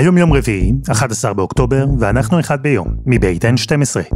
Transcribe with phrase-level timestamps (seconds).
[0.00, 4.14] היום יום רביעי, 11 באוקטובר, ואנחנו אחד ביום, מבית N12.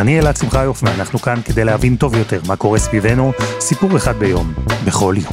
[0.00, 3.30] אני אלעד שמחיוף, ואנחנו כאן כדי להבין טוב יותר מה קורה סביבנו,
[3.60, 4.46] סיפור אחד ביום,
[4.86, 5.32] בכל יום.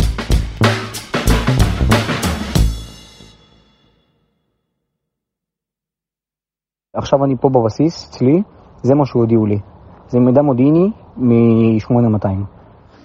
[6.93, 8.41] עכשיו אני פה בבסיס, אצלי,
[8.83, 9.59] זה מה שהודיעו לי.
[10.07, 12.56] זה מידע מודיעיני מ-8200.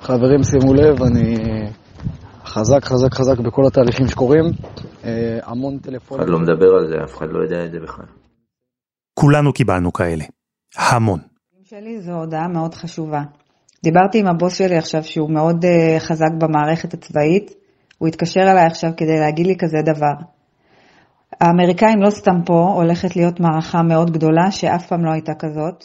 [0.02, 1.36] חברים, שימו לב, אני
[2.44, 4.44] חזק, חזק, חזק בכל התהליכים שקורים.
[5.04, 6.22] אה, המון טלפונים.
[6.22, 8.04] אף אחד לא מדבר על זה, אף אחד לא יודע את זה בכלל.
[9.14, 10.24] כולנו קיבלנו כאלה.
[10.76, 11.18] המון.
[11.64, 13.22] שלי זו הודעה מאוד חשובה.
[13.84, 17.54] דיברתי עם הבוס שלי עכשיו שהוא מאוד uh, חזק במערכת הצבאית,
[17.98, 20.14] הוא התקשר אליי עכשיו כדי להגיד לי כזה דבר.
[21.40, 25.84] האמריקאים לא סתם פה, הולכת להיות מערכה מאוד גדולה שאף פעם לא הייתה כזאת.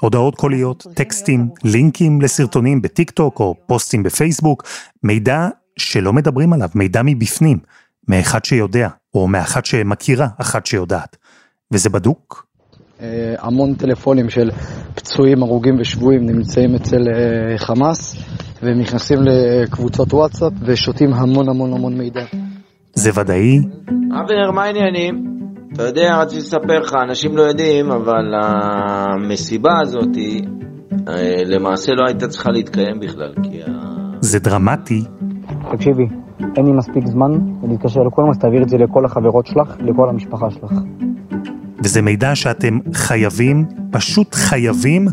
[0.00, 4.64] הודעות קוליות, טקסטים, לינקים לסרטונים בטיק טוק או פוסטים בפייסבוק,
[5.02, 7.58] מידע שלא מדברים עליו, מידע מבפנים,
[8.08, 11.16] מאחד שיודע, או מאחת שמכירה אחת שיודעת.
[11.72, 12.46] וזה בדוק?
[13.02, 14.50] אה, המון טלפונים של
[14.94, 18.16] פצועים, הרוגים ושבויים נמצאים אצל אה, חמאס,
[18.62, 22.24] והם נכנסים לקבוצות וואטסאפ ושותים המון המון המון מידע.
[22.94, 23.58] זה ודאי?
[24.20, 25.39] אבנר, מה העניינים?
[25.72, 30.16] אתה יודע, רציתי לספר לך, אנשים לא יודעים, אבל המסיבה הזאת
[31.08, 33.68] אה, למעשה לא הייתה צריכה להתקיים בכלל, כי ה...
[34.20, 35.04] זה דרמטי.
[35.72, 36.06] תקשיבי,
[36.56, 37.30] אין לי מספיק זמן
[37.68, 40.72] להתקשר לכולם, אז תעביר את זה לכל החברות שלך, לכל המשפחה שלך.
[41.84, 45.06] וזה מידע שאתם חייבים, פשוט חייבים,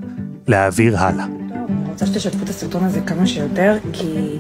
[0.48, 1.26] להעביר הלאה.
[1.26, 4.38] אני רוצה שתשתפו את הסרטון הזה כמה שיותר, כי...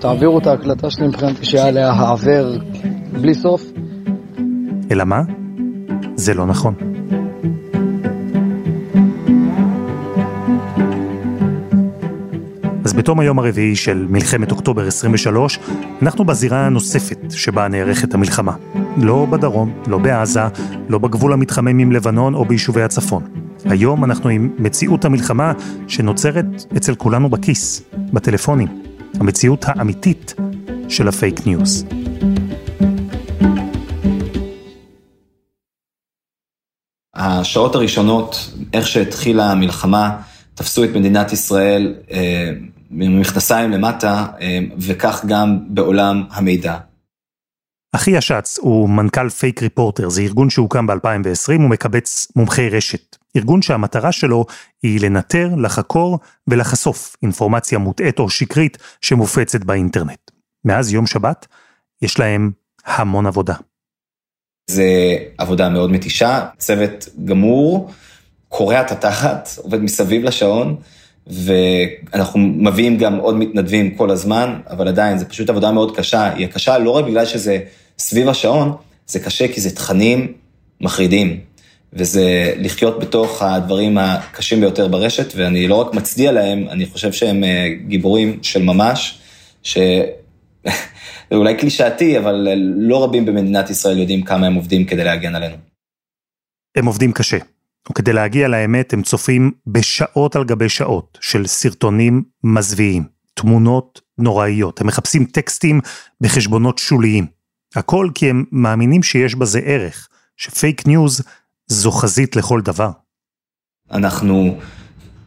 [0.00, 2.56] תעבירו את ההקלטה שלי מבחינתי שהיה עליה העבר
[3.12, 3.62] בלי סוף.
[4.90, 5.37] אלא מה?
[6.18, 6.74] זה לא נכון.
[12.84, 15.58] אז בתום היום הרביעי של מלחמת אוקטובר 23,
[16.02, 18.52] אנחנו בזירה הנוספת שבה נערכת המלחמה.
[18.96, 20.40] לא בדרום, לא בעזה,
[20.88, 23.22] לא בגבול המתחמם עם לבנון או ביישובי הצפון.
[23.64, 25.52] היום אנחנו עם מציאות המלחמה
[25.88, 26.46] שנוצרת
[26.76, 28.68] אצל כולנו בכיס, בטלפונים.
[29.20, 30.34] המציאות האמיתית
[30.88, 31.84] של הפייק ניוז.
[37.38, 40.16] השעות הראשונות, איך שהתחילה המלחמה,
[40.54, 42.50] תפסו את מדינת ישראל אה,
[42.90, 46.76] ממכנסיים למטה, אה, וכך גם בעולם המידע.
[47.92, 53.16] אחיה שץ הוא מנכ"ל Fake Reporter, זה ארגון שהוקם ב-2020 ומקבץ מומחי רשת.
[53.36, 54.44] ארגון שהמטרה שלו
[54.82, 56.18] היא לנטר, לחקור
[56.48, 60.30] ולחשוף אינפורמציה מוטעית או שקרית שמופצת באינטרנט.
[60.64, 61.46] מאז יום שבת
[62.02, 62.50] יש להם
[62.86, 63.54] המון עבודה.
[64.68, 67.90] זה עבודה מאוד מתישה, צוות גמור,
[68.48, 70.76] קורע את התחת, עובד מסביב לשעון,
[71.26, 76.32] ואנחנו מביאים גם עוד מתנדבים כל הזמן, אבל עדיין זו פשוט עבודה מאוד קשה.
[76.32, 77.58] היא קשה לא רק בגלל שזה
[77.98, 78.72] סביב השעון,
[79.06, 80.32] זה קשה כי זה תכנים
[80.80, 81.40] מחרידים.
[81.92, 87.44] וזה לחיות בתוך הדברים הקשים ביותר ברשת, ואני לא רק מצדיע להם, אני חושב שהם
[87.44, 89.18] אה, גיבורים של ממש,
[89.62, 89.78] ש...
[91.30, 95.56] זה אולי קלישאתי, אבל לא רבים במדינת ישראל יודעים כמה הם עובדים כדי להגן עלינו.
[96.76, 97.38] הם עובדים קשה,
[97.90, 104.86] וכדי להגיע לאמת הם צופים בשעות על גבי שעות של סרטונים מזוויעים, תמונות נוראיות, הם
[104.86, 105.80] מחפשים טקסטים
[106.20, 107.26] בחשבונות שוליים.
[107.76, 111.22] הכל כי הם מאמינים שיש בזה ערך, שפייק ניוז
[111.66, 112.90] זו חזית לכל דבר.
[113.90, 114.58] אנחנו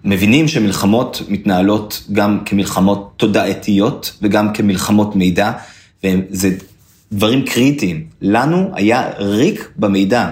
[0.03, 5.51] מבינים שמלחמות מתנהלות גם כמלחמות תודעתיות וגם כמלחמות מידע,
[6.03, 6.50] וזה
[7.12, 8.06] דברים קריטיים.
[8.22, 10.29] לנו היה ריק במידע,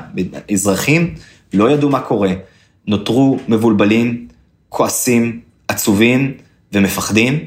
[0.51, 1.15] אזרחים
[1.53, 2.31] לא ידעו מה קורה,
[2.87, 4.27] נותרו מבולבלים,
[4.69, 6.33] כועסים, עצובים
[6.73, 7.39] ומפחדים,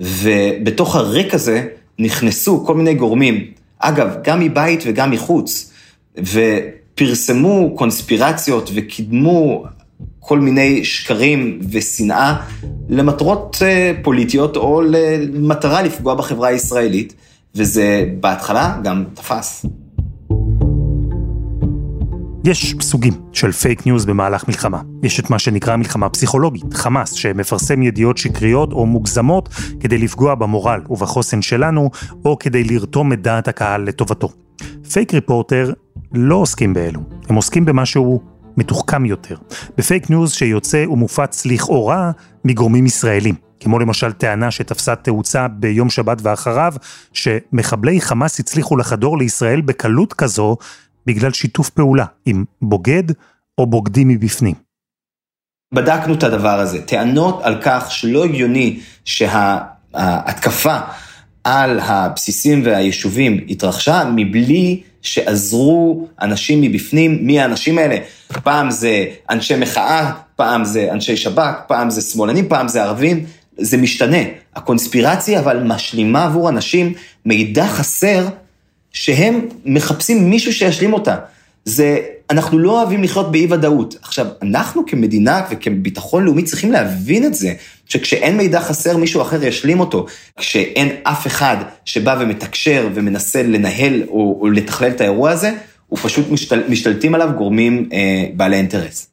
[0.00, 1.66] ובתוך הריק הזה
[1.98, 3.44] נכנסו כל מיני גורמים,
[3.78, 5.72] אגב, גם מבית וגם מחוץ,
[6.18, 9.64] ופרסמו קונספירציות וקידמו
[10.20, 12.36] כל מיני שקרים ושנאה
[12.88, 17.14] למטרות אה, פוליטיות או למטרה לפגוע בחברה הישראלית.
[17.54, 19.66] וזה בהתחלה גם תפס.
[22.44, 24.82] יש סוגים של פייק ניוז במהלך מלחמה.
[25.02, 29.48] יש את מה שנקרא מלחמה פסיכולוגית, חמאס, שמפרסם ידיעות שקריות או מוגזמות
[29.80, 31.90] כדי לפגוע במורל ובחוסן שלנו,
[32.24, 34.28] או כדי לרתום את דעת הקהל לטובתו.
[34.92, 35.72] פייק ריפורטר
[36.14, 38.20] לא עוסקים באלו, הם עוסקים במשהו
[38.56, 39.36] מתוחכם יותר,
[39.78, 42.10] בפייק ניוז שיוצא ומופץ לכאורה
[42.44, 43.47] מגורמים ישראלים.
[43.60, 46.74] כמו למשל טענה שתפסה תאוצה ביום שבת ואחריו,
[47.12, 50.56] שמחבלי חמאס הצליחו לחדור לישראל בקלות כזו
[51.06, 53.04] בגלל שיתוף פעולה עם בוגד
[53.58, 54.54] או בוגדים מבפנים.
[55.74, 59.58] בדקנו את הדבר הזה, טענות על כך שלא הגיוני שה...
[59.94, 60.78] ההתקפה
[61.44, 67.18] על הבסיסים והיישובים התרחשה מבלי שעזרו אנשים מבפנים.
[67.26, 67.96] מי האנשים האלה?
[68.42, 73.24] פעם זה אנשי מחאה, פעם זה אנשי שב"כ, פעם זה שמאלנים, פעם זה ערבים.
[73.58, 74.18] זה משתנה.
[74.56, 76.94] הקונספירציה אבל משלימה עבור אנשים
[77.24, 78.28] מידע חסר
[78.92, 81.16] שהם מחפשים מישהו שישלים אותה.
[81.64, 81.98] זה,
[82.30, 83.96] אנחנו לא אוהבים לחיות באי ודאות.
[84.02, 87.54] עכשיו, אנחנו כמדינה וכביטחון לאומי צריכים להבין את זה,
[87.86, 90.06] שכשאין מידע חסר, מישהו אחר ישלים אותו.
[90.36, 95.52] כשאין אף אחד שבא ומתקשר ומנסה לנהל או, או לתכלל את האירוע הזה,
[95.86, 99.10] הוא פשוט משתל, משתלטים עליו גורמים אה, בעלי אינטרס.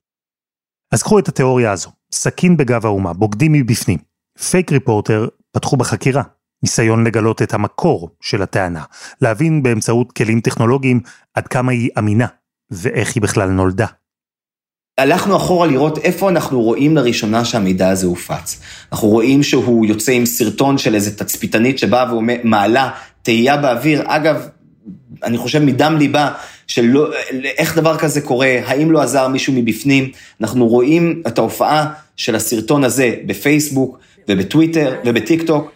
[0.92, 4.15] אז קחו את התיאוריה הזו, סכין בגב האומה, בוגדים מבפנים.
[4.40, 6.24] פייק ריפורטר פתחו בחקירה.
[6.64, 8.84] ניסיון לגלות את המקור של הטענה,
[9.22, 11.00] להבין באמצעות כלים טכנולוגיים
[11.34, 12.26] עד כמה היא אמינה
[12.72, 13.86] ואיך היא בכלל נולדה.
[14.98, 18.62] הלכנו אחורה לראות איפה אנחנו רואים לראשונה שהמידע הזה הופץ.
[18.92, 22.92] אנחנו רואים שהוא יוצא עם סרטון של איזה תצפיתנית שבאה ומעלה
[23.22, 24.04] תהייה באוויר.
[24.06, 24.48] אגב,
[25.24, 26.32] אני חושב מדם ליבה,
[26.68, 26.98] של
[27.58, 30.12] איך דבר כזה קורה, האם לא עזר מישהו מבפנים.
[30.42, 35.72] אנחנו רואים את ההופעה של הסרטון הזה בפייסבוק ובטוויטר ובטיק טוק.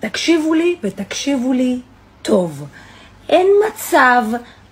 [0.00, 1.78] תקשיבו לי ותקשיבו לי
[2.22, 2.64] טוב.
[3.28, 4.24] אין מצב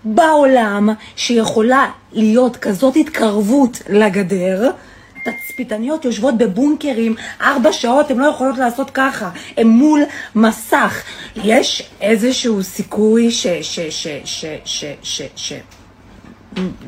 [0.04, 4.70] בעולם שיכולה להיות כזאת התקרבות לגדר.
[5.24, 10.00] תצפיתניות יושבות בבונקרים ארבע שעות, הן לא יכולות לעשות ככה, הן מול
[10.34, 11.02] מסך.
[11.36, 13.46] יש איזשהו סיכוי ש...
[13.46, 13.80] ש...
[13.80, 14.08] ש...
[14.24, 14.46] ש...
[14.64, 14.84] ש...
[15.02, 15.22] ש...
[15.36, 15.52] ש...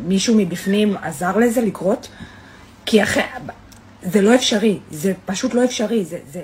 [0.07, 2.09] מישהו מבפנים עזר לזה לקרות?
[2.87, 3.23] כי אחרי...
[4.13, 6.19] זה לא אפשרי, זה פשוט לא אפשרי, זה...
[6.33, 6.43] זה...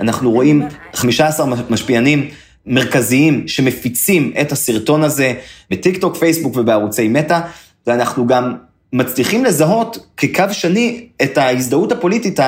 [0.00, 0.62] אנחנו רואים
[0.94, 2.28] 15 משפיענים
[2.66, 5.34] מרכזיים שמפיצים את הסרטון הזה
[5.70, 7.40] בטיקטוק, פייסבוק ובערוצי מטא,
[7.86, 8.54] ואנחנו גם
[8.92, 12.40] מצליחים לזהות כקו שני את ההזדהות הפוליטית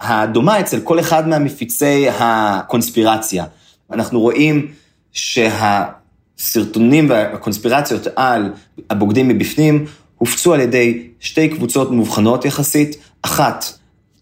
[0.00, 3.44] הדומה אצל כל אחד מהמפיצי הקונספירציה.
[3.92, 4.66] אנחנו רואים
[5.12, 8.52] שהסרטונים והקונספירציות על
[8.90, 9.86] הבוגדים מבפנים
[10.18, 13.77] הופצו על ידי שתי קבוצות מובחנות יחסית, אחת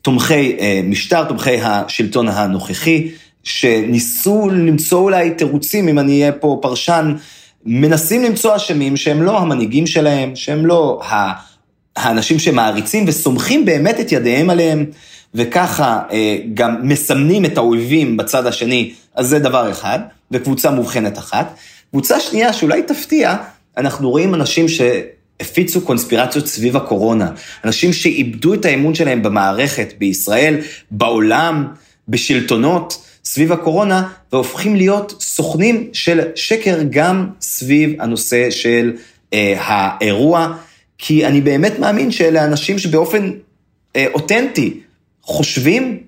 [0.07, 3.11] תומכי אה, משטר, תומכי השלטון הנוכחי,
[3.43, 7.15] שניסו למצוא אולי תירוצים, אם אני אהיה פה פרשן,
[7.65, 11.01] מנסים למצוא אשמים שהם לא המנהיגים שלהם, שהם לא
[11.97, 14.87] האנשים שמעריצים וסומכים באמת את ידיהם עליהם,
[15.35, 19.99] וככה אה, גם מסמנים את האויבים בצד השני, אז זה דבר אחד,
[20.31, 21.55] וקבוצה מובחנת אחת.
[21.91, 23.37] קבוצה שנייה שאולי תפתיע,
[23.77, 24.81] אנחנו רואים אנשים ש...
[25.41, 27.31] הפיצו קונספירציות סביב הקורונה.
[27.65, 30.57] אנשים שאיבדו את האמון שלהם במערכת, בישראל,
[30.91, 31.67] בעולם,
[32.09, 38.93] בשלטונות, סביב הקורונה, והופכים להיות סוכנים של שקר גם סביב הנושא של
[39.33, 40.57] אה, האירוע,
[40.99, 43.31] כי אני באמת מאמין שאלה אנשים שבאופן
[43.97, 44.81] אה, אותנטי
[45.23, 45.99] חושבים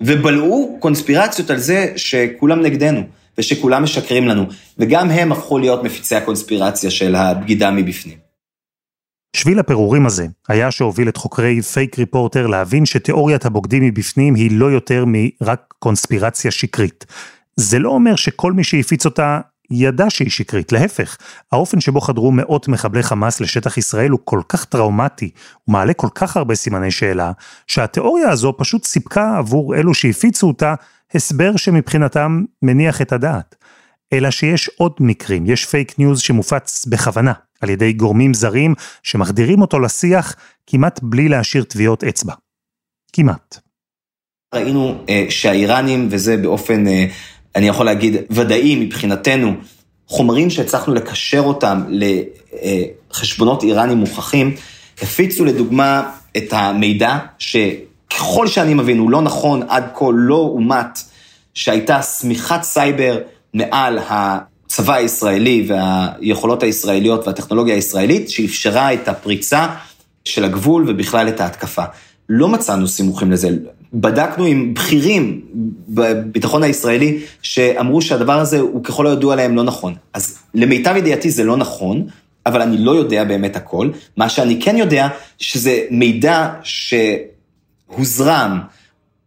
[0.00, 3.02] ובלעו קונספירציות על זה שכולם נגדנו.
[3.38, 4.46] ושכולם משקרים לנו,
[4.78, 8.23] וגם הם הפכו להיות מפיצי הקונספירציה של הבגידה מבפנים.
[9.34, 14.66] שביל הפירורים הזה היה שהוביל את חוקרי פייק ריפורטר להבין שתיאוריית הבוגדים מבפנים היא לא
[14.66, 17.06] יותר מרק קונספירציה שקרית.
[17.56, 19.40] זה לא אומר שכל מי שהפיץ אותה
[19.70, 21.16] ידע שהיא שקרית, להפך,
[21.52, 25.30] האופן שבו חדרו מאות מחבלי חמאס לשטח ישראל הוא כל כך טראומטי,
[25.64, 27.32] הוא מעלה כל כך הרבה סימני שאלה,
[27.66, 30.74] שהתיאוריה הזו פשוט סיפקה עבור אלו שהפיצו אותה
[31.14, 33.54] הסבר שמבחינתם מניח את הדעת.
[34.12, 37.32] אלא שיש עוד מקרים, יש פייק ניוז שמופץ בכוונה,
[37.64, 42.34] על ידי גורמים זרים שמחדירים אותו לשיח כמעט בלי להשאיר טביעות אצבע.
[43.12, 43.58] כמעט.
[44.54, 47.06] ראינו אה, שהאיראנים, וזה באופן, אה,
[47.56, 49.54] אני יכול להגיד, ודאי מבחינתנו,
[50.06, 51.82] חומרים שהצלחנו לקשר אותם
[53.10, 54.54] לחשבונות איראנים מוכחים,
[55.02, 60.98] הפיצו לדוגמה את המידע שככל שאני מבין הוא לא נכון עד כה, לא אומת
[61.54, 63.18] שהייתה שמיכת סייבר
[63.54, 63.98] מעל
[64.66, 69.66] הצבא הישראלי והיכולות הישראליות והטכנולוגיה הישראלית, שאפשרה את הפריצה
[70.24, 71.84] של הגבול ובכלל את ההתקפה.
[72.28, 73.50] לא מצאנו סימוכים לזה.
[73.94, 75.40] בדקנו עם בכירים
[75.88, 79.94] בביטחון הישראלי, שאמרו שהדבר הזה הוא ככל הידוע להם לא נכון.
[80.12, 82.06] אז למיטב ידיעתי זה לא נכון,
[82.46, 83.90] אבל אני לא יודע באמת הכל.
[84.16, 86.50] מה שאני כן יודע, שזה מידע
[87.90, 88.60] שהוזרם,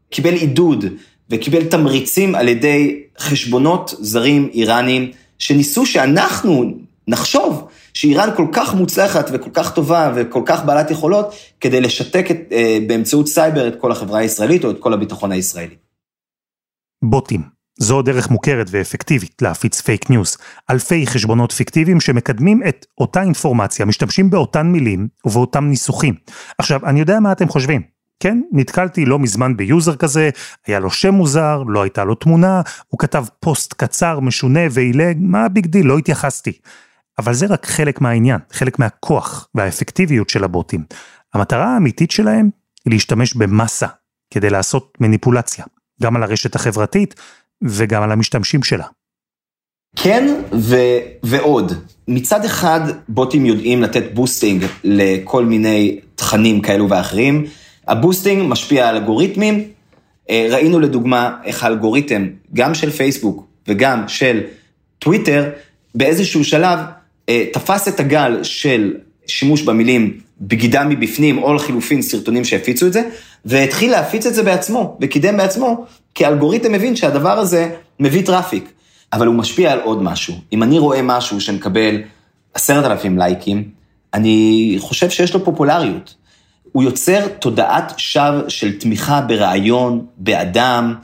[0.10, 0.86] קיבל עידוד
[1.30, 6.78] וקיבל תמריצים על ידי חשבונות זרים איראנים, שניסו שאנחנו
[7.08, 12.38] נחשוב שאיראן כל כך מוצלחת וכל כך טובה וכל כך בעלת יכולות, כדי לשתק את,
[12.52, 15.76] אה, באמצעות סייבר את כל החברה הישראלית או את כל הביטחון הישראלי.
[17.04, 17.58] בוטים.
[17.80, 20.38] זו דרך מוכרת ואפקטיבית להפיץ פייק ניוז.
[20.70, 26.16] אלפי חשבונות פיקטיביים שמקדמים את אותה אינפורמציה, משתמשים באותן מילים ובאותם ניסוחים.
[26.58, 27.97] עכשיו, אני יודע מה אתם חושבים.
[28.20, 30.30] כן, נתקלתי לא מזמן ביוזר כזה,
[30.68, 35.50] היה לו שם מוזר, לא הייתה לו תמונה, הוא כתב פוסט קצר, משונה ועילג, מה
[35.50, 36.52] big deal, לא התייחסתי.
[37.20, 40.84] אבל זה רק חלק מהעניין, חלק מהכוח והאפקטיביות של הבוטים.
[41.34, 42.50] המטרה האמיתית שלהם
[42.86, 43.88] היא להשתמש במסה
[44.34, 45.66] כדי לעשות מניפולציה,
[46.02, 47.16] גם על הרשת החברתית
[47.62, 48.86] וגם על המשתמשים שלה.
[49.96, 51.74] כן, ו- ועוד.
[52.08, 57.46] מצד אחד, בוטים יודעים לתת boosting לכל מיני תכנים כאלו ואחרים.
[57.88, 59.64] ה boosting משפיע על אלגוריתמים.
[60.30, 64.42] אה, ראינו לדוגמה איך האלגוריתם, גם של פייסבוק וגם של
[65.00, 65.50] טוויטר,
[65.96, 66.80] באיזשהו שלב
[67.30, 68.94] אה, תפס את הגל של
[69.28, 73.02] שימוש במילים בגידה מבפנים, או לחילופין סרטונים שהפיצו את זה,
[73.46, 78.72] והתחיל להפיץ את זה בעצמו, וקידם בעצמו, כי האלגוריתם מבין שהדבר הזה מביא traffic.
[79.14, 80.34] אבל הוא משפיע על עוד משהו.
[80.54, 82.02] אם אני רואה משהו שמקבל
[82.54, 83.64] עשרת אלפים לייקים,
[84.14, 86.16] אני חושב שיש לו פופולריות.
[86.78, 90.96] הוא יוצר תודעת שווא של תמיכה ברעיון, באדם,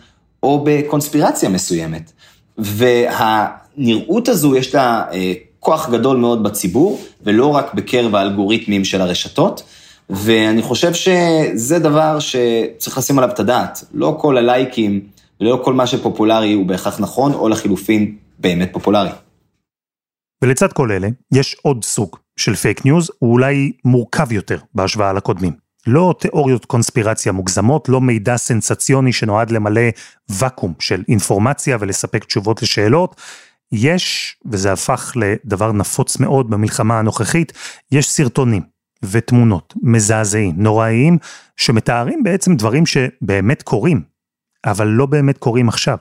[0.43, 2.11] או בקונספירציה מסוימת.
[2.57, 9.63] והנראות הזו יש לה אה, כוח גדול מאוד בציבור, ולא רק בקרב האלגוריתמים של הרשתות.
[10.09, 13.83] ואני חושב שזה דבר שצריך לשים עליו את הדעת.
[13.93, 15.01] לא כל הלייקים
[15.41, 19.09] ולא כל מה שפופולרי הוא בהכרח נכון, או לחילופין באמת פופולרי.
[20.43, 25.62] ולצד כל אלה, יש עוד סוג של פייק ניוז, הוא אולי מורכב יותר בהשוואה לקודמים.
[25.87, 29.81] לא תיאוריות קונספירציה מוגזמות, לא מידע סנסציוני שנועד למלא
[30.29, 33.21] ואקום של אינפורמציה ולספק תשובות לשאלות.
[33.71, 37.53] יש, וזה הפך לדבר נפוץ מאוד במלחמה הנוכחית,
[37.91, 38.61] יש סרטונים
[39.03, 41.17] ותמונות מזעזעים, נוראיים,
[41.57, 44.01] שמתארים בעצם דברים שבאמת קורים,
[44.65, 45.97] אבל לא באמת קורים עכשיו.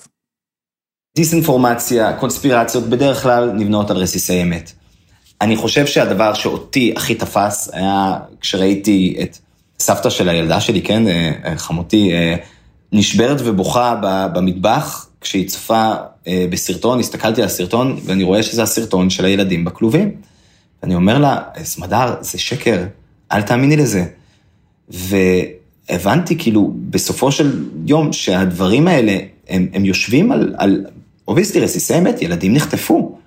[1.17, 4.73] דיסאינפורמציה, קונספירציות, בדרך כלל נבנות על רסיסי אמת.
[5.41, 9.37] אני חושב שהדבר שאותי הכי תפס היה כשראיתי את
[9.83, 12.35] סבתא של הילדה שלי, כן, אה, אה, חמותי, אה,
[12.93, 14.01] נשברת ובוכה
[14.35, 15.93] במטבח כשהיא צופה
[16.51, 20.11] בסרטון, הסתכלתי על הסרטון ואני רואה שזה הסרטון של הילדים בכלובים.
[20.83, 22.85] אני אומר לה, סמדר, זה שקר,
[23.33, 24.05] אל תאמיני לזה.
[24.89, 30.87] והבנתי כאילו בסופו של יום שהדברים האלה, הם, הם יושבים על, על
[31.29, 33.19] obviously רסיסי אמת, ילדים נחטפו.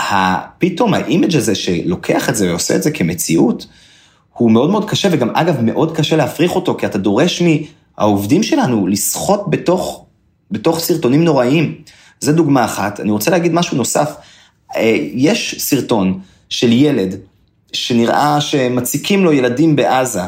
[0.00, 3.66] ופתאום ה image הזה שלוקח את זה ועושה את זה כמציאות,
[4.32, 8.86] הוא מאוד מאוד קשה, וגם אגב, מאוד קשה להפריך אותו, כי אתה דורש מהעובדים שלנו
[8.86, 10.04] לשחות בתוך,
[10.50, 11.74] בתוך סרטונים נוראיים.
[12.20, 13.00] זו דוגמה אחת.
[13.00, 14.14] אני רוצה להגיד משהו נוסף.
[14.76, 17.16] אה, יש סרטון של ילד
[17.72, 20.20] שנראה שמציקים לו ילדים בעזה.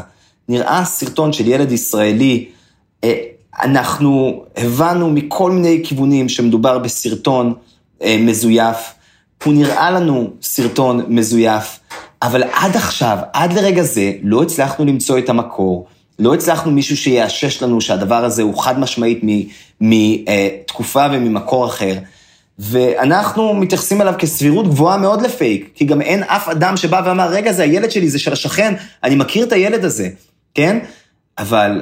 [0.49, 2.45] נראה סרטון של ילד ישראלי,
[3.03, 3.13] אה,
[3.63, 7.53] אנחנו הבנו מכל מיני כיוונים שמדובר בסרטון
[8.01, 8.77] אה, מזויף,
[9.43, 11.79] הוא נראה לנו סרטון מזויף,
[12.21, 15.87] אבל עד עכשיו, עד לרגע זה, לא הצלחנו למצוא את המקור,
[16.19, 19.21] לא הצלחנו מישהו שיאשש לנו שהדבר הזה הוא חד משמעית
[19.81, 21.97] מתקופה וממקור אחר.
[22.59, 27.53] ואנחנו מתייחסים אליו כסבירות גבוהה מאוד לפייק, כי גם אין אף אדם שבא ואמר, רגע,
[27.53, 30.09] זה הילד שלי, זה של השכן, אני מכיר את הילד הזה,
[30.53, 30.79] כן?
[31.37, 31.81] אבל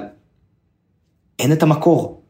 [1.39, 2.21] אין את המקור.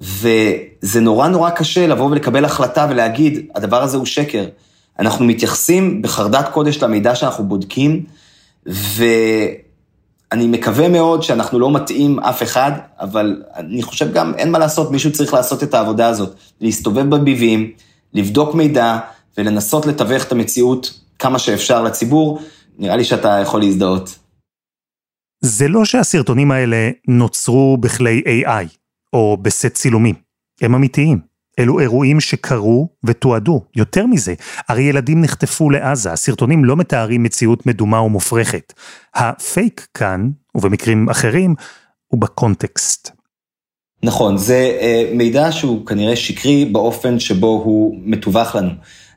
[0.00, 4.44] וזה נורא נורא קשה לבוא ולקבל החלטה ולהגיד, הדבר הזה הוא שקר.
[4.98, 8.04] אנחנו מתייחסים בחרדת קודש למידע שאנחנו בודקים,
[8.66, 14.90] ואני מקווה מאוד שאנחנו לא מטעים אף אחד, אבל אני חושב גם, אין מה לעשות,
[14.90, 16.34] מישהו צריך לעשות את העבודה הזאת.
[16.60, 17.72] להסתובב בביבים,
[18.14, 18.98] לבדוק מידע
[19.38, 22.40] ולנסות לתווך את המציאות כמה שאפשר לציבור.
[22.78, 24.18] נראה לי שאתה יכול להזדהות.
[25.40, 28.76] זה לא שהסרטונים האלה נוצרו בכלי AI
[29.12, 30.14] או בסט צילומים,
[30.60, 31.27] הם אמיתיים.
[31.58, 33.62] אלו אירועים שקרו ותועדו.
[33.76, 34.34] יותר מזה,
[34.68, 38.72] הרי ילדים נחטפו לעזה, הסרטונים לא מתארים מציאות מדומה ומופרכת.
[39.14, 41.54] הפייק כאן, ובמקרים אחרים,
[42.06, 43.10] הוא בקונטקסט.
[44.02, 48.70] נכון, זה uh, מידע שהוא כנראה שקרי באופן שבו הוא מתווך לנו.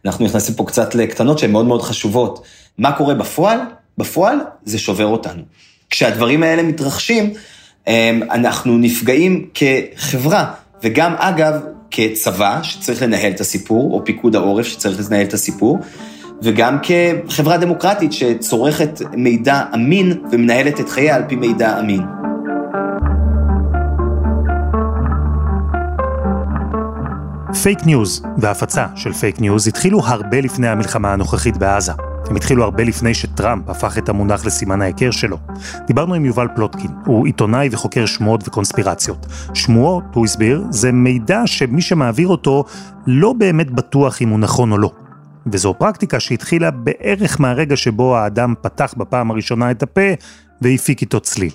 [0.06, 2.46] אנחנו נכנסים פה קצת לקטנות שהן מאוד מאוד חשובות.
[2.78, 3.60] מה קורה בפועל?
[3.98, 5.42] בפועל זה שובר אותנו.
[5.90, 7.34] כשהדברים האלה מתרחשים,
[7.88, 15.12] אמ, אנחנו נפגעים כחברה, וגם אגב, כצבא שצריך לנהל את הסיפור, או פיקוד העורף שצריך
[15.12, 15.80] לנהל את הסיפור,
[16.44, 22.02] וגם כחברה דמוקרטית שצורכת מידע אמין ומנהלת את חייה על פי מידע אמין.
[27.64, 31.92] פייק ניוז והפצה של פייק ניוז התחילו הרבה לפני המלחמה הנוכחית בעזה.
[32.30, 35.38] הם התחילו הרבה לפני שטראמפ הפך את המונח לסימן ההיכר שלו.
[35.88, 39.26] דיברנו עם יובל פלוטקין, הוא עיתונאי וחוקר שמועות וקונספירציות.
[39.54, 42.64] שמועות, הוא הסביר, זה מידע שמי שמעביר אותו
[43.08, 44.92] לא באמת בטוח אם הוא נכון או לא.
[45.48, 50.12] וזו פרקטיקה שהתחילה בערך מהרגע שבו האדם פתח בפעם הראשונה את הפה
[50.62, 51.52] והפיק איתו צליל.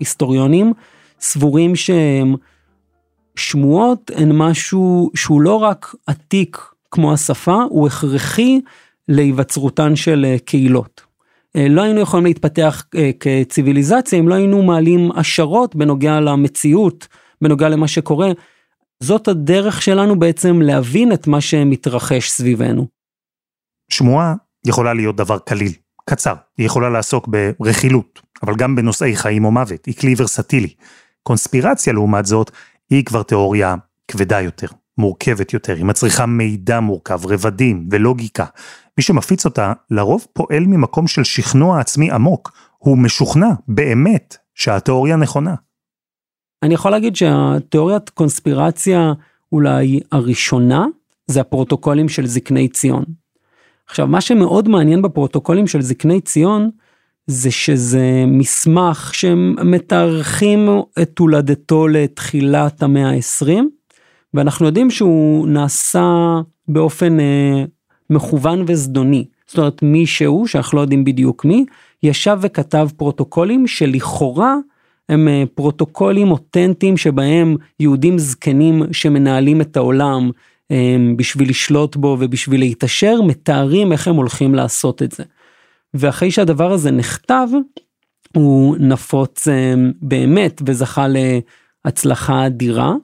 [0.00, 0.72] היסטוריונים
[1.20, 2.34] סבורים שהם
[3.36, 6.58] שמועות הן משהו שהוא לא רק עתיק
[6.90, 8.60] כמו השפה, הוא הכרחי
[9.10, 11.02] להיווצרותן של אה, קהילות.
[11.56, 17.08] אה, לא היינו יכולים להתפתח אה, כציוויליזציה אם לא היינו מעלים השערות בנוגע למציאות,
[17.42, 18.32] בנוגע למה שקורה.
[19.00, 22.86] זאת הדרך שלנו בעצם להבין את מה שמתרחש סביבנו.
[23.90, 24.34] שמועה
[24.66, 25.72] יכולה להיות דבר קליל,
[26.04, 30.74] קצר, היא יכולה לעסוק ברכילות, אבל גם בנושאי חיים או מוות, היא כלי ורסטילי.
[31.22, 32.50] קונספירציה לעומת זאת,
[32.90, 33.74] היא כבר תיאוריה
[34.08, 34.66] כבדה יותר,
[35.00, 38.44] מורכבת יותר, היא מצריכה מידע מורכב, רבדים ולוגיקה.
[38.98, 45.54] מי שמפיץ אותה לרוב פועל ממקום של שכנוע עצמי עמוק, הוא משוכנע באמת שהתיאוריה נכונה.
[46.62, 49.12] אני יכול להגיד שהתיאוריית קונספירציה
[49.52, 50.86] אולי הראשונה
[51.26, 53.04] זה הפרוטוקולים של זקני ציון.
[53.86, 56.70] עכשיו מה שמאוד מעניין בפרוטוקולים של זקני ציון
[57.26, 60.68] זה שזה מסמך שמתארחים
[61.02, 63.79] את הולדתו לתחילת המאה ה-20
[64.34, 67.64] ואנחנו יודעים שהוא נעשה באופן אה,
[68.10, 69.24] מכוון וזדוני.
[69.46, 71.64] זאת אומרת מישהו שאנחנו לא יודעים בדיוק מי
[72.02, 74.56] ישב וכתב פרוטוקולים שלכאורה
[75.08, 80.30] הם אה, פרוטוקולים אותנטיים שבהם יהודים זקנים שמנהלים את העולם
[80.70, 85.24] אה, בשביל לשלוט בו ובשביל להתעשר מתארים איך הם הולכים לעשות את זה.
[85.94, 87.48] ואחרי שהדבר הזה נכתב
[88.36, 91.06] הוא נפוץ אה, באמת וזכה
[91.84, 92.94] להצלחה אדירה.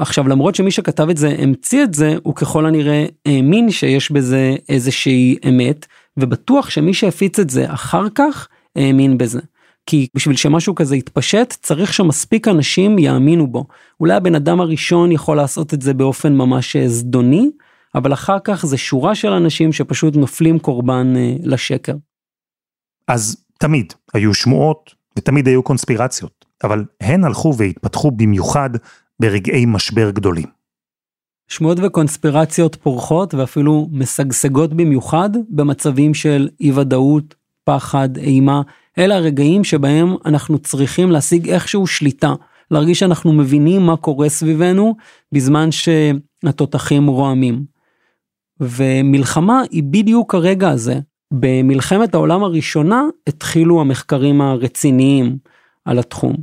[0.00, 4.56] עכשיו למרות שמי שכתב את זה המציא את זה הוא ככל הנראה האמין שיש בזה
[4.68, 9.40] איזושהי אמת ובטוח שמי שהפיץ את זה אחר כך האמין בזה.
[9.86, 13.64] כי בשביל שמשהו כזה יתפשט צריך שמספיק אנשים יאמינו בו.
[14.00, 17.50] אולי הבן אדם הראשון יכול לעשות את זה באופן ממש אה, זדוני,
[17.94, 21.94] אבל אחר כך זה שורה של אנשים שפשוט נופלים קורבן אה, לשקר.
[23.08, 28.70] אז תמיד היו שמועות ותמיד היו קונספירציות, אבל הן הלכו והתפתחו במיוחד
[29.20, 30.46] ברגעי משבר גדולים.
[31.48, 38.62] שמועות וקונספירציות פורחות ואפילו משגשגות במיוחד במצבים של אי ודאות, פחד, אימה,
[38.98, 42.34] אלה הרגעים שבהם אנחנו צריכים להשיג איכשהו שליטה,
[42.70, 44.94] להרגיש שאנחנו מבינים מה קורה סביבנו
[45.32, 47.64] בזמן שהתותחים רועמים.
[48.60, 50.98] ומלחמה היא בדיוק הרגע הזה.
[51.32, 55.36] במלחמת העולם הראשונה התחילו המחקרים הרציניים
[55.84, 56.34] על התחום.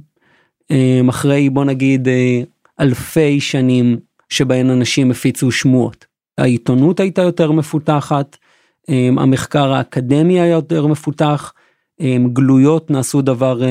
[0.71, 2.41] אמ, אחרי בוא נגיד אה,
[2.79, 3.97] אלפי שנים
[4.29, 6.05] שבהן אנשים הפיצו שמועות.
[6.37, 8.37] העיתונות הייתה יותר מפותחת,
[8.89, 11.53] אמ, המחקר האקדמי היה יותר מפותח,
[12.33, 13.61] גלויות נעשו דבר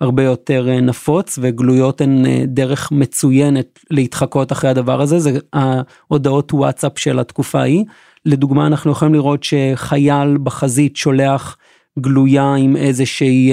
[0.00, 6.52] הרבה יותר אה, נפוץ וגלויות הן אה, דרך מצוינת להתחקות אחרי הדבר הזה זה ההודעות
[6.52, 7.84] וואטסאפ של התקופה ההיא.
[8.26, 11.56] לדוגמה אנחנו יכולים לראות שחייל בחזית שולח
[12.00, 13.52] גלויה עם איזושהי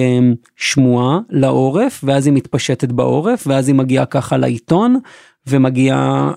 [0.55, 4.99] שמועה לעורף ואז היא מתפשטת בעורף ואז היא מגיעה ככה לעיתון
[5.47, 6.31] ומגיעה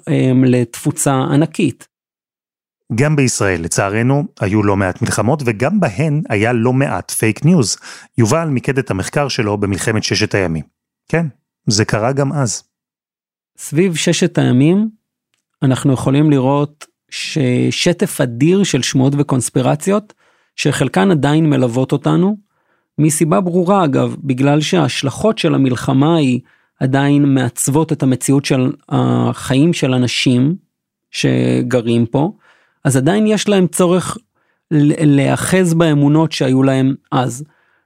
[0.45, 1.89] לתפוצה ענקית.
[2.95, 7.77] גם בישראל, לצערנו, היו לא מעט מלחמות, וגם בהן היה לא מעט פייק ניוז.
[8.19, 10.65] יובל מיקד את המחקר שלו במלחמת ששת הימים.
[11.09, 11.27] כן,
[11.67, 12.63] זה קרה גם אז.
[13.59, 14.89] סביב ששת הימים,
[15.63, 20.15] אנחנו יכולים לראות ששטף אדיר של שמועות וקונספירציות,
[20.59, 22.37] שחלקן עדיין מלוות אותנו,
[22.99, 26.41] מסיבה ברורה אגב, בגלל שההשלכות של המלחמה היא
[26.81, 30.57] עדיין מעצבות את המציאות של החיים של אנשים
[31.11, 32.33] שגרים פה,
[32.85, 34.19] אז עדיין יש להם צורך
[34.71, 37.45] להיאחז באמונות שהיו להם אז.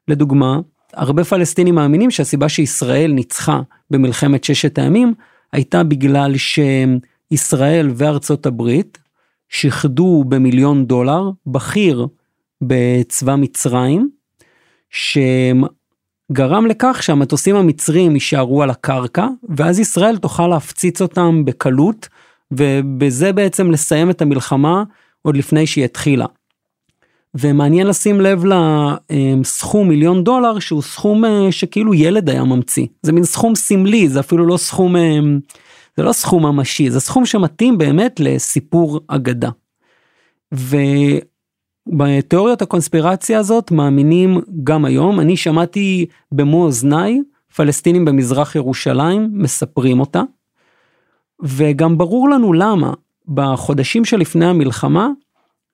[0.09, 0.61] לדוגמה,
[0.93, 5.15] הרבה פלסטינים מאמינים שהסיבה שישראל ניצחה במלחמת ששת הימים
[5.53, 8.99] הייתה בגלל שישראל וארצות הברית
[9.49, 12.07] שיחדו במיליון דולר בכיר
[12.63, 14.11] בצבא מצרים,
[14.91, 22.09] שגרם לכך שהמטוסים המצרים יישארו על הקרקע, ואז ישראל תוכל להפציץ אותם בקלות
[22.51, 24.85] ובזה בעצם לסיים את המלחמה
[25.23, 26.27] עוד לפני שהיא התחילה.
[27.35, 28.43] ומעניין לשים לב
[29.11, 34.21] לסכום מיליון דולר שהוא סכום אה, שכאילו ילד היה ממציא זה מין סכום סמלי זה
[34.21, 35.19] אפילו לא סכום אה,
[35.97, 39.51] זה לא סכום ממשי זה סכום שמתאים באמת לסיפור אגדה.
[41.87, 47.21] ובתיאוריית הקונספירציה הזאת מאמינים גם היום אני שמעתי במו אוזניי
[47.57, 50.23] פלסטינים במזרח ירושלים מספרים אותה.
[51.43, 52.93] וגם ברור לנו למה
[53.29, 55.09] בחודשים שלפני המלחמה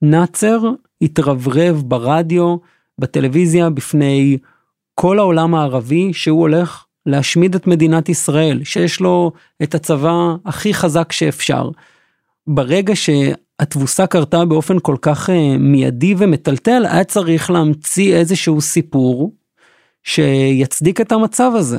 [0.03, 0.59] נאצר
[1.03, 2.57] התרברב ברדיו,
[2.99, 4.38] בטלוויזיה, בפני
[4.94, 11.12] כל העולם הערבי שהוא הולך להשמיד את מדינת ישראל, שיש לו את הצבא הכי חזק
[11.12, 11.71] שאפשר.
[12.47, 12.97] ברגע
[13.61, 19.35] שהתבוסה קרתה באופן כל כך uh, מיידי ומטלטל, היה צריך להמציא איזשהו סיפור
[20.03, 21.79] שיצדיק את המצב הזה.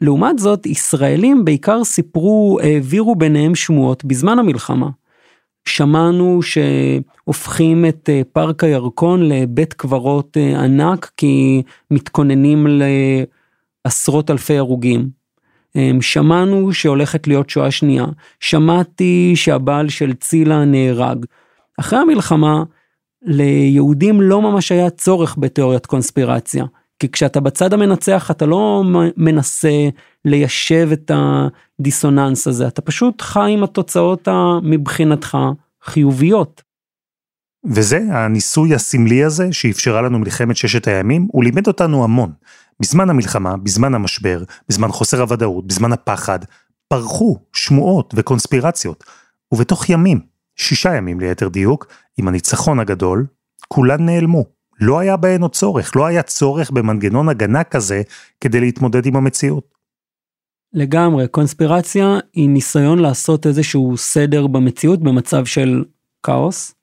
[0.00, 4.88] לעומת זאת, ישראלים בעיקר סיפרו, העבירו ביניהם שמועות בזמן המלחמה.
[5.68, 12.66] שמענו שהופכים את אה, פארק הירקון לבית קברות אה, ענק כי מתכוננים
[13.84, 15.17] לעשרות אלפי הרוגים.
[15.76, 18.04] אמ, שמענו שהולכת להיות שואה שנייה,
[18.40, 21.26] שמעתי שהבעל של צילה נהרג.
[21.80, 22.62] אחרי המלחמה,
[23.22, 26.64] ליהודים לא ממש היה צורך בתיאוריית קונספירציה.
[26.98, 28.82] כי כשאתה בצד המנצח אתה לא
[29.16, 29.88] מנסה
[30.24, 31.10] ליישב את
[31.80, 34.28] הדיסוננס הזה, אתה פשוט חי עם התוצאות
[34.62, 35.38] מבחינתך
[35.84, 36.62] חיוביות.
[37.64, 42.32] וזה הניסוי הסמלי הזה שאפשרה לנו מלחמת ששת הימים, הוא לימד אותנו המון.
[42.80, 46.38] בזמן המלחמה, בזמן המשבר, בזמן חוסר הוודאות, בזמן הפחד,
[46.88, 49.04] פרחו שמועות וקונספירציות,
[49.52, 50.20] ובתוך ימים,
[50.56, 51.86] שישה ימים ליתר דיוק,
[52.16, 53.26] עם הניצחון הגדול,
[53.68, 54.44] כולן נעלמו.
[54.80, 58.02] לא היה בהן עוד צורך, לא היה צורך במנגנון הגנה כזה
[58.40, 59.74] כדי להתמודד עם המציאות.
[60.72, 65.84] לגמרי, קונספירציה היא ניסיון לעשות איזשהו סדר במציאות במצב של
[66.22, 66.74] כאוס,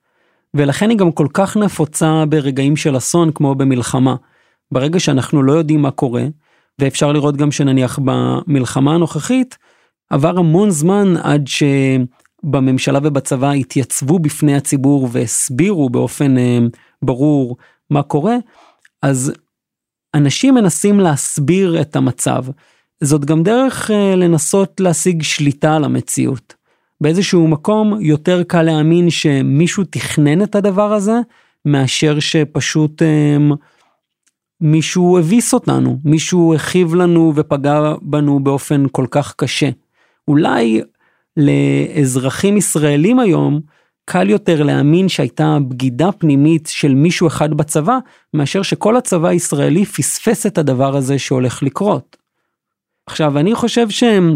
[0.54, 4.16] ולכן היא גם כל כך נפוצה ברגעים של אסון כמו במלחמה.
[4.72, 6.26] ברגע שאנחנו לא יודעים מה קורה,
[6.80, 9.58] ואפשר לראות גם שנניח במלחמה הנוכחית,
[10.10, 16.60] עבר המון זמן עד שבממשלה ובצבא התייצבו בפני הציבור והסבירו באופן אה,
[17.02, 17.58] ברור
[17.90, 18.36] מה קורה,
[19.02, 19.34] אז
[20.16, 22.46] אנשים מנסים להסביר את המצב.
[23.04, 26.54] זאת גם דרך אה, לנסות להשיג שליטה על המציאות.
[27.02, 31.20] באיזשהו מקום יותר קל להאמין שמישהו תכנן את הדבר הזה,
[31.66, 33.38] מאשר שפשוט אה,
[34.62, 39.70] מישהו הביס אותנו, מישהו הכאיב לנו ופגע בנו באופן כל כך קשה.
[40.28, 40.82] אולי
[41.38, 43.62] לאזרחים ישראלים היום,
[44.06, 47.98] קל יותר להאמין שהייתה בגידה פנימית של מישהו אחד בצבא,
[48.34, 52.18] מאשר שכל הצבא הישראלי פספס את הדבר הזה שהולך לקרות.
[53.06, 54.36] עכשיו, אני חושב שהם,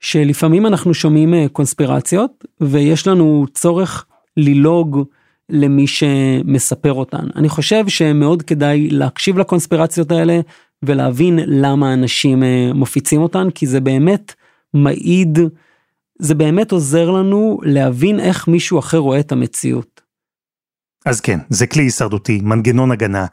[0.00, 5.04] שלפעמים אנחנו שומעים אה, קונספירציות, ויש לנו צורך ללוג
[5.50, 7.26] למי שמספר אותן.
[7.36, 10.40] אני חושב שמאוד כדאי להקשיב לקונספירציות האלה,
[10.84, 14.34] ולהבין למה אנשים אה, מפיצים אותן, כי זה באמת
[14.74, 15.38] מעיד
[16.18, 20.00] זה באמת עוזר לנו להבין איך מישהו אחר רואה את המציאות.
[21.06, 23.26] אז כן, זה כלי הישרדותי, מנגנון הגנה,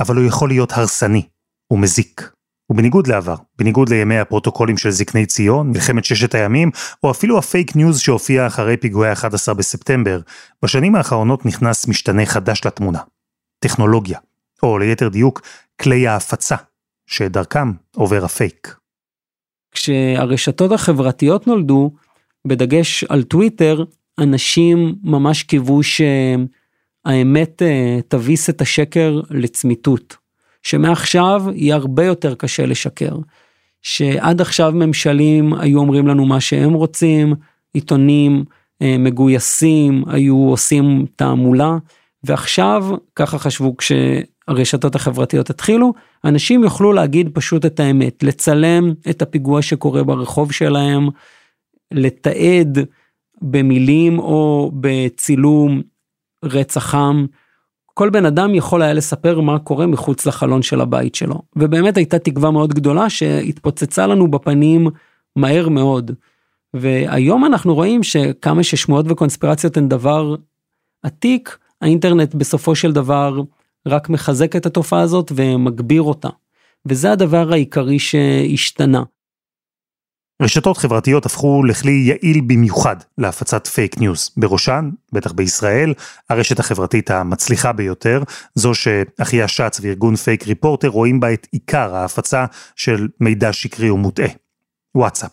[0.00, 1.22] אבל הוא יכול להיות הרסני,
[1.66, 2.30] הוא מזיק.
[2.70, 6.70] ובניגוד לעבר, בניגוד לימי הפרוטוקולים של זקני ציון, מלחמת ששת הימים,
[7.02, 10.20] או אפילו הפייק ניוז שהופיע אחרי פיגועי 11 בספטמבר,
[10.62, 12.98] בשנים האחרונות נכנס משתנה חדש לתמונה.
[13.58, 14.18] טכנולוגיה,
[14.62, 15.40] או ליתר דיוק,
[15.80, 16.56] כלי ההפצה,
[17.06, 18.76] שדרכם עובר הפייק.
[19.72, 21.90] כשהרשתות החברתיות נולדו,
[22.46, 23.84] בדגש על טוויטר,
[24.18, 30.23] אנשים ממש קיוו שהאמת אה, תביס את השקר לצמיתות.
[30.64, 33.16] שמעכשיו יהיה הרבה יותר קשה לשקר.
[33.82, 37.34] שעד עכשיו ממשלים היו אומרים לנו מה שהם רוצים,
[37.74, 38.44] עיתונים
[38.82, 41.76] אה, מגויסים היו עושים תעמולה,
[42.24, 45.92] ועכשיו, ככה חשבו כשהרשתות החברתיות התחילו,
[46.24, 51.08] אנשים יוכלו להגיד פשוט את האמת, לצלם את הפיגוע שקורה ברחוב שלהם,
[51.92, 52.78] לתעד
[53.42, 55.82] במילים או בצילום
[56.44, 57.26] רצח עם.
[57.94, 61.42] כל בן אדם יכול היה לספר מה קורה מחוץ לחלון של הבית שלו.
[61.56, 64.86] ובאמת הייתה תקווה מאוד גדולה שהתפוצצה לנו בפנים
[65.36, 66.10] מהר מאוד.
[66.74, 70.34] והיום אנחנו רואים שכמה ששמועות וקונספירציות הן דבר
[71.02, 73.40] עתיק, האינטרנט בסופו של דבר
[73.86, 76.28] רק מחזק את התופעה הזאת ומגביר אותה.
[76.86, 79.02] וזה הדבר העיקרי שהשתנה.
[80.42, 84.30] רשתות חברתיות הפכו לכלי יעיל במיוחד להפצת פייק ניוז.
[84.36, 85.94] בראשן, בטח בישראל,
[86.30, 88.22] הרשת החברתית המצליחה ביותר,
[88.54, 92.44] זו שאחיה שץ וארגון פייק ריפורטר רואים בה את עיקר ההפצה
[92.76, 94.28] של מידע שקרי ומוטעה.
[94.94, 95.30] וואטסאפ.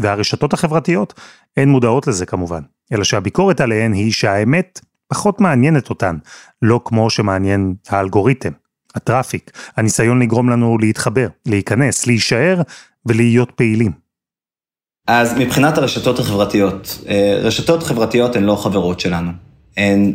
[0.00, 1.14] והרשתות החברתיות
[1.56, 6.16] הן מודעות לזה כמובן, אלא שהביקורת עליהן היא שהאמת פחות מעניינת אותן,
[6.62, 8.52] לא כמו שמעניין האלגוריתם,
[8.94, 12.62] הטראפיק, הניסיון לגרום לנו להתחבר, להיכנס, להישאר
[13.06, 14.05] ולהיות פעילים.
[15.06, 19.30] אז מבחינת הרשתות החברתיות, אה, רשתות חברתיות הן לא חברות שלנו.
[19.76, 20.12] הן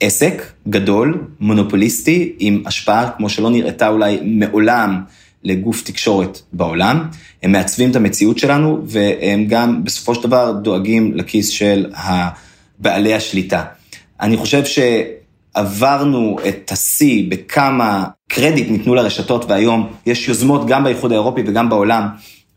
[0.00, 5.02] עסק גדול, מונופוליסטי, עם השפעה כמו שלא נראתה אולי מעולם
[5.44, 7.08] לגוף תקשורת בעולם.
[7.42, 11.86] הם מעצבים את המציאות שלנו, והם גם בסופו של דבר דואגים לכיס של
[12.78, 13.64] בעלי השליטה.
[14.20, 21.42] אני חושב שעברנו את השיא בכמה קרדיט ניתנו לרשתות, והיום יש יוזמות גם באיחוד האירופי
[21.46, 22.08] וגם בעולם.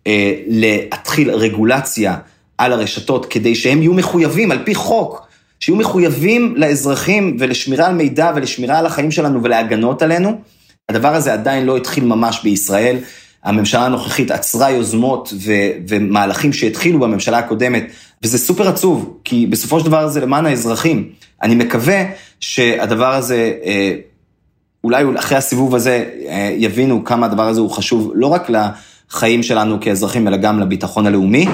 [0.10, 2.16] אה, להתחיל רגולציה
[2.58, 5.28] על הרשתות כדי שהם יהיו מחויבים על פי חוק,
[5.60, 10.42] שיהיו מחויבים לאזרחים ולשמירה על מידע ולשמירה על החיים שלנו ולהגנות עלינו.
[10.90, 12.98] הדבר הזה עדיין לא התחיל ממש בישראל.
[13.44, 17.84] הממשלה הנוכחית עצרה יוזמות ו- ומהלכים שהתחילו בממשלה הקודמת,
[18.24, 21.10] וזה סופר עצוב, כי בסופו של דבר זה למען האזרחים.
[21.44, 22.04] אני מקווה
[22.40, 23.96] שהדבר הזה, אה,
[24.84, 28.50] אולי אחרי הסיבוב הזה אה, יבינו כמה הדבר הזה הוא חשוב, לא רק
[29.12, 31.46] לחיים שלנו כאזרחים, אלא גם לביטחון הלאומי,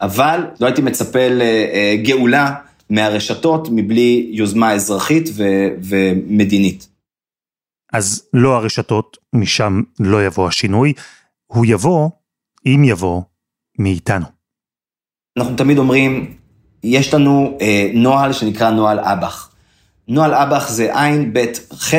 [0.00, 2.54] אבל לא הייתי מצפה לגאולה
[2.90, 6.88] מהרשתות מבלי יוזמה אזרחית ו- ומדינית.
[7.92, 10.92] אז לא הרשתות, משם לא יבוא השינוי.
[11.46, 12.10] הוא יבוא,
[12.66, 13.22] אם יבוא,
[13.78, 14.26] מאיתנו.
[15.38, 16.34] אנחנו תמיד אומרים,
[16.84, 19.50] יש לנו אה, נוהל שנקרא נוהל אב"ח.
[20.08, 21.44] נוהל אב"ח זה עין, ב',
[21.74, 21.94] ח',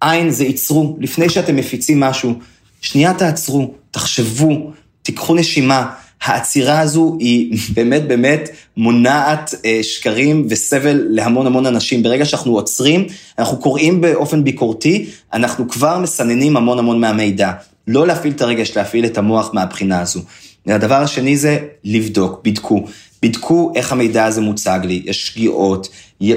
[0.00, 2.38] עין זה ייצרו, לפני שאתם מפיצים משהו,
[2.80, 4.70] שנייה תעצרו, תחשבו,
[5.02, 5.90] תיקחו נשימה.
[6.22, 12.02] העצירה הזו היא באמת באמת מונעת אה, שקרים וסבל להמון המון אנשים.
[12.02, 13.06] ברגע שאנחנו עוצרים,
[13.38, 17.52] אנחנו קוראים באופן ביקורתי, אנחנו כבר מסננים המון המון מהמידע.
[17.86, 20.20] לא להפעיל את הרגש, להפעיל את המוח מהבחינה הזו.
[20.66, 22.84] והדבר השני זה לבדוק, בדקו.
[23.22, 25.88] בדקו איך המידע הזה מוצג לי, יש שגיאות,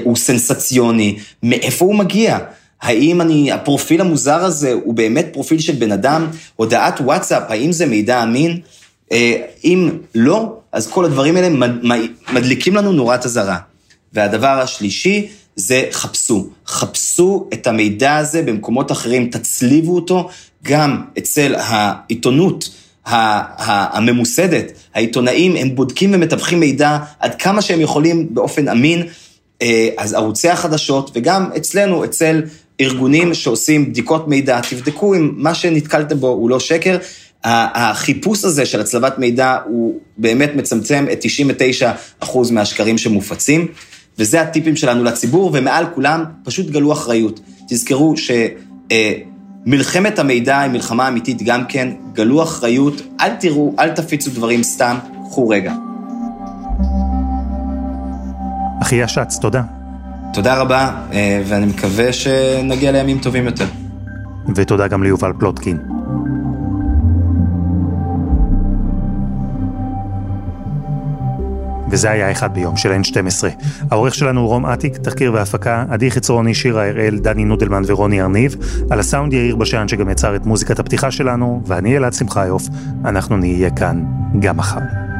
[0.04, 2.38] הוא סנסציוני, מאיפה הוא מגיע?
[2.82, 6.28] האם אני, הפרופיל המוזר הזה הוא באמת פרופיל של בן אדם?
[6.56, 8.60] הודעת וואטסאפ, האם זה מידע אמין?
[9.12, 11.50] אה, אם לא, אז כל הדברים האלה
[12.34, 13.58] מדליקים לנו נורת אזהרה.
[14.14, 16.48] והדבר השלישי זה חפשו.
[16.68, 20.30] חפשו את המידע הזה במקומות אחרים, תצליבו אותו
[20.64, 22.70] גם אצל העיתונות
[23.06, 24.72] הממוסדת.
[24.96, 29.08] העיתונאים, הם בודקים ומטווחים מידע עד כמה שהם יכולים באופן אמין.
[29.62, 32.42] אה, אז ערוצי החדשות, וגם אצלנו, אצל
[32.82, 36.98] ארגונים שעושים בדיקות מידע, תבדקו אם מה שנתקלתם בו הוא לא שקר.
[37.44, 41.26] החיפוש הזה של הצלבת מידע הוא באמת מצמצם את
[42.22, 43.68] 99% מהשקרים שמופצים.
[44.20, 47.40] וזה הטיפים שלנו לציבור, ומעל כולם, פשוט גלו אחריות.
[47.70, 48.14] תזכרו
[49.66, 54.98] שמלחמת המידע היא מלחמה אמיתית גם כן, גלו אחריות, אל תראו, אל תפיצו דברים סתם,
[55.30, 55.74] קחו רגע.
[58.82, 59.81] אחיה שץ, תודה.
[60.34, 63.66] תודה רבה, אה, ואני מקווה שנגיע לימים טובים יותר.
[64.56, 65.78] ותודה גם ליובל פלוטקין.
[71.90, 73.48] וזה היה אחד ביום של N12.
[73.92, 78.56] העורך שלנו הוא רום אטיק, תחקיר והפקה, עדי חצרוני, שירה הראל, דני נודלמן ורוני ארניב.
[78.90, 82.64] על הסאונד יאיר בשן שגם יצר את מוזיקת הפתיחה שלנו, ואני אלעד שמחיוף.
[83.06, 84.04] אנחנו נהיה כאן
[84.40, 85.11] גם מחר.